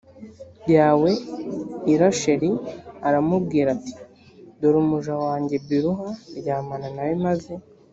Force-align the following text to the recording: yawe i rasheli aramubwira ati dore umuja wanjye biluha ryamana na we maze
yawe 0.75 1.11
i 1.91 1.93
rasheli 2.01 2.49
aramubwira 3.07 3.67
ati 3.77 3.93
dore 4.59 4.77
umuja 4.83 5.13
wanjye 5.25 5.55
biluha 5.65 6.07
ryamana 6.39 6.87
na 6.95 7.03
we 7.07 7.15
maze 7.25 7.53